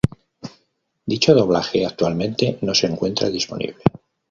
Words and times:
Dicho 1.05 1.35
doblaje 1.35 1.85
actualmente 1.85 2.57
no 2.63 2.73
se 2.73 2.87
encuentra 2.87 3.29
disponible. 3.29 3.83